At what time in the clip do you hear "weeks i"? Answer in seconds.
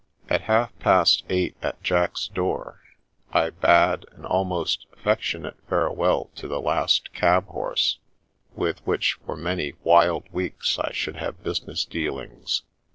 10.33-10.91